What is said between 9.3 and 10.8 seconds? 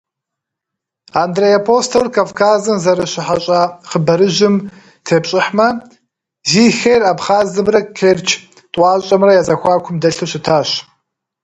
я зэхуакум дэлъу щытащ.